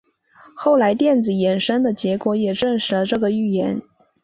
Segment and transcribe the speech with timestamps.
[0.55, 3.79] 后来电子衍射的结果也证实了这个预言。